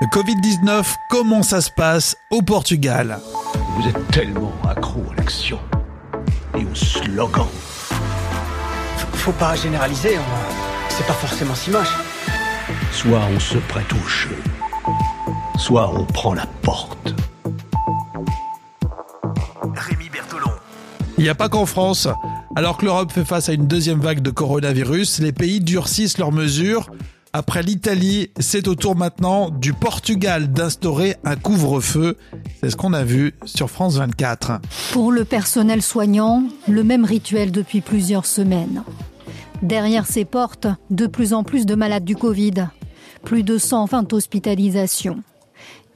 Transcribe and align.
Le 0.00 0.06
Covid-19, 0.06 0.84
comment 1.10 1.42
ça 1.42 1.60
se 1.60 1.72
passe 1.72 2.16
au 2.30 2.40
Portugal? 2.40 3.18
Vous 3.76 3.88
êtes 3.88 4.06
tellement 4.12 4.52
accro 4.62 5.02
à 5.10 5.16
l'action 5.16 5.58
et 6.56 6.64
au 6.64 6.72
slogan. 6.72 7.48
Faut 9.14 9.32
pas 9.32 9.56
généraliser, 9.56 10.16
c'est 10.88 11.04
pas 11.04 11.14
forcément 11.14 11.56
si 11.56 11.70
moche. 11.70 11.92
Soit 12.92 13.22
on 13.34 13.40
se 13.40 13.58
prête 13.58 13.92
au 13.92 14.08
jeu, 14.08 14.36
soit 15.56 15.90
on 15.92 16.04
prend 16.04 16.32
la 16.32 16.46
porte. 16.62 17.12
Rémi 19.74 20.08
Bertolon. 20.10 20.52
Il 21.18 21.24
n'y 21.24 21.30
a 21.30 21.34
pas 21.34 21.48
qu'en 21.48 21.66
France. 21.66 22.06
Alors 22.54 22.76
que 22.76 22.84
l'Europe 22.84 23.10
fait 23.10 23.24
face 23.24 23.48
à 23.48 23.52
une 23.52 23.66
deuxième 23.66 23.98
vague 23.98 24.20
de 24.20 24.30
coronavirus, 24.30 25.18
les 25.18 25.32
pays 25.32 25.60
durcissent 25.60 26.18
leurs 26.18 26.32
mesures. 26.32 26.88
Après 27.34 27.62
l'Italie, 27.62 28.30
c'est 28.40 28.68
au 28.68 28.74
tour 28.74 28.96
maintenant 28.96 29.50
du 29.50 29.74
Portugal 29.74 30.50
d'instaurer 30.50 31.16
un 31.24 31.36
couvre-feu. 31.36 32.16
C'est 32.60 32.70
ce 32.70 32.76
qu'on 32.76 32.94
a 32.94 33.04
vu 33.04 33.34
sur 33.44 33.70
France 33.70 33.96
24. 33.96 34.60
Pour 34.92 35.12
le 35.12 35.24
personnel 35.24 35.82
soignant, 35.82 36.44
le 36.66 36.82
même 36.84 37.04
rituel 37.04 37.52
depuis 37.52 37.82
plusieurs 37.82 38.24
semaines. 38.24 38.82
Derrière 39.62 40.06
ces 40.06 40.24
portes, 40.24 40.68
de 40.90 41.06
plus 41.06 41.34
en 41.34 41.44
plus 41.44 41.66
de 41.66 41.74
malades 41.74 42.04
du 42.04 42.16
Covid. 42.16 42.68
Plus 43.24 43.42
de 43.42 43.58
120 43.58 44.12
hospitalisations. 44.14 45.22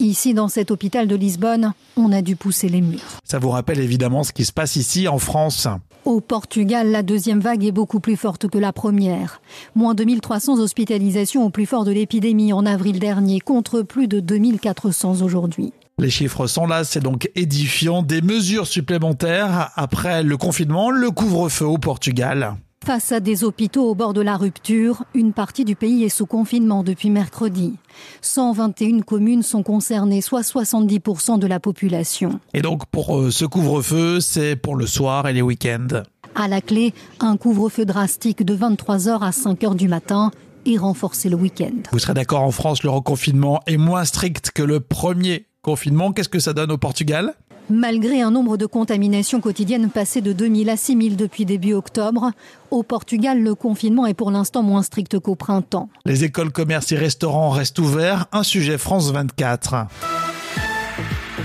Ici, 0.02 0.34
dans 0.34 0.48
cet 0.48 0.73
hôpital 0.73 1.06
de 1.06 1.15
Lisbonne, 1.15 1.74
on 1.97 2.11
a 2.11 2.23
dû 2.23 2.34
pousser 2.34 2.69
les 2.69 2.80
murs. 2.80 3.20
Ça 3.23 3.38
vous 3.38 3.51
rappelle 3.51 3.79
évidemment 3.79 4.25
ce 4.25 4.33
qui 4.33 4.45
se 4.45 4.52
passe 4.52 4.75
ici 4.75 5.06
en 5.06 5.19
France. 5.19 5.69
Au 6.05 6.20
Portugal, 6.20 6.91
la 6.91 7.05
deuxième 7.05 7.38
vague 7.38 7.65
est 7.65 7.70
beaucoup 7.70 8.01
plus 8.01 8.16
forte 8.16 8.48
que 8.48 8.59
la 8.59 8.73
première. 8.73 9.41
Moins 9.77 9.95
de 9.95 10.02
1300 10.02 10.59
hospitalisations 10.59 11.47
au 11.47 11.51
plus 11.51 11.66
fort 11.66 11.84
de 11.84 11.92
l'épidémie 11.92 12.52
en 12.52 12.66
avril 12.66 12.98
dernier, 12.98 13.38
contre 13.38 13.83
plus 13.83 14.09
de 14.09 14.19
2400 14.19 15.23
aujourd'hui. 15.23 15.73
Les 16.01 16.11
chiffres 16.11 16.48
sont 16.48 16.66
là, 16.66 16.83
c'est 16.83 16.98
donc 16.98 17.31
édifiant. 17.37 18.03
Des 18.03 18.22
mesures 18.22 18.66
supplémentaires 18.66 19.70
après 19.77 20.25
le 20.25 20.37
confinement, 20.37 20.91
le 20.91 21.12
couvre-feu 21.12 21.66
au 21.66 21.78
Portugal. 21.78 22.56
Face 22.84 23.12
à 23.12 23.20
des 23.20 23.44
hôpitaux 23.44 23.88
au 23.88 23.94
bord 23.94 24.12
de 24.12 24.20
la 24.20 24.36
rupture, 24.36 25.05
une 25.14 25.33
partie 25.33 25.64
du 25.64 25.77
pays 25.77 26.02
est 26.02 26.08
sous 26.08 26.27
confinement 26.27 26.83
depuis 26.83 27.11
mercredi. 27.11 27.75
121 28.22 29.02
communes 29.02 29.44
sont 29.44 29.62
concernées, 29.62 30.20
soit 30.20 30.41
70% 30.41 31.38
de 31.38 31.47
la 31.47 31.60
population. 31.60 32.41
Et 32.55 32.60
donc 32.60 32.86
pour 32.86 33.16
euh, 33.16 33.30
ce 33.30 33.44
couvre-feu, 33.44 34.19
c'est 34.19 34.56
pour 34.56 34.75
le 34.75 34.88
soir 34.88 35.28
et 35.28 35.33
les 35.33 35.42
week-ends. 35.42 36.03
À 36.34 36.48
la 36.48 36.60
clé, 36.60 36.92
un 37.20 37.36
couvre-feu 37.36 37.84
drastique 37.84 38.44
de 38.44 38.56
23h 38.56 39.20
à 39.20 39.30
5h 39.30 39.77
du 39.77 39.86
matin 39.86 40.33
et 40.66 40.77
renforcé 40.77 41.28
le 41.28 41.36
week-end. 41.36 41.83
Vous 41.92 42.00
serez 42.00 42.14
d'accord, 42.14 42.42
en 42.42 42.50
France, 42.50 42.83
le 42.83 42.91
reconfinement 42.91 43.60
est 43.69 43.77
moins 43.77 44.05
strict 44.05 44.50
que 44.50 44.62
le 44.64 44.80
premier 44.80 45.47
confinement. 45.62 46.12
Qu'est-ce 46.12 46.28
que 46.28 46.41
ça 46.41 46.53
donne 46.53 46.72
au 46.72 46.78
Portugal? 46.78 47.34
Malgré 47.71 48.21
un 48.21 48.31
nombre 48.31 48.57
de 48.57 48.67
contaminations 48.67 49.41
quotidiennes 49.41 49.89
passé 49.89 50.21
de 50.21 50.33
2000 50.33 50.69
à 50.69 50.77
6000 50.77 51.17
depuis 51.17 51.45
début 51.45 51.75
octobre, 51.75 52.33
au 52.71 52.83
Portugal, 52.83 53.43
le 53.43 53.55
confinement 53.55 54.07
est 54.07 54.15
pour 54.15 54.31
l'instant 54.31 54.63
moins 54.63 54.83
strict 54.83 55.19
qu'au 55.19 55.35
printemps. 55.35 55.89
Les 56.05 56.25
écoles, 56.25 56.53
commerces 56.53 56.93
et 56.93 56.97
restaurants 56.97 57.51
restent 57.51 57.79
ouverts. 57.79 58.27
Un 58.33 58.43
sujet 58.43 58.79
France 58.79 59.11
24. 59.13 59.87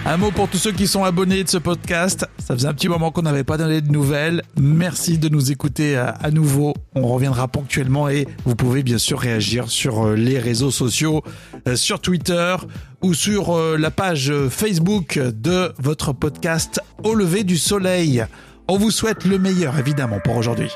Un 0.06 0.17
mot 0.17 0.31
pour 0.31 0.48
tous 0.48 0.58
ceux 0.58 0.72
qui 0.72 0.88
sont 0.88 1.03
abonnés 1.03 1.44
de 1.44 1.50
ce 1.50 1.58
podcast. 1.58 2.26
Ça 2.40 2.53
faisait 2.53 2.67
un 2.67 2.73
petit 2.73 2.88
moment 2.88 3.12
qu'on 3.12 3.23
n'avait 3.23 3.44
pas 3.44 3.58
donné 3.58 3.81
de 3.81 3.92
nouvelles. 3.92 4.42
Merci 4.59 5.17
de 5.17 5.30
nous 5.30 5.52
écouter 5.52 5.98
euh, 5.98 6.12
à 6.22 6.31
nouveau. 6.31 6.73
On 6.95 7.08
reviendra 7.08 7.48
ponctuellement 7.48 8.08
et 8.09 8.28
vous 8.45 8.56
pouvez 8.56 8.84
bien 8.84 8.98
sûr 8.98 9.20
réagir 9.20 9.70
sur 9.70 10.06
euh, 10.08 10.16
les 10.16 10.39
réseaux 10.39 10.72
sociaux, 10.72 11.23
euh, 11.67 11.76
sur 11.76 12.00
Twitter 12.00 12.56
ou 13.02 13.14
sur 13.14 13.56
la 13.78 13.92
page 13.92 14.34
Facebook 14.50 15.20
de 15.20 15.72
votre 15.78 16.14
podcast 16.14 16.82
Au 17.04 17.14
lever 17.14 17.44
du 17.44 17.58
soleil. 17.58 18.26
On 18.67 18.78
vous 18.78 18.89
souhaite 18.89 19.23
le 19.23 19.38
meilleur 19.38 19.77
évidemment 19.77 20.20
pour 20.20 20.36
aujourd'hui. 20.36 20.71